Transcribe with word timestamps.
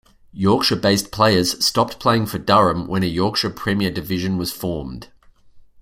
Yorkshire-based 0.33 1.11
players 1.11 1.63
stopped 1.63 1.99
playing 1.99 2.25
for 2.25 2.39
Durham 2.39 2.87
when 2.87 3.03
a 3.03 3.05
Yorkshire 3.05 3.51
Premier 3.51 3.91
division 3.91 4.35
was 4.35 4.51
formed. 4.51 5.09